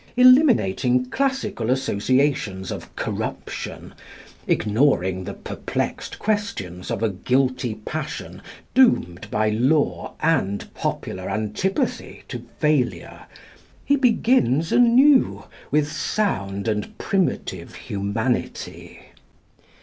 Eliminating 0.17 1.11
classical 1.11 1.69
associations 1.69 2.71
of 2.71 2.95
corruption, 2.95 3.93
ignoring 4.47 5.25
the 5.25 5.35
perplexed 5.35 6.17
questions 6.17 6.89
of 6.89 7.03
a 7.03 7.09
guilty 7.09 7.75
passion 7.75 8.41
doomed 8.73 9.29
by 9.29 9.49
law 9.51 10.15
and 10.19 10.73
popular 10.73 11.29
antipathy 11.29 12.23
to 12.29 12.43
failure, 12.59 13.27
he 13.85 13.95
begins 13.95 14.71
anew 14.71 15.43
with 15.69 15.91
sound 15.91 16.67
and 16.67 16.97
primitive 16.97 17.75
humanity. 17.75 19.01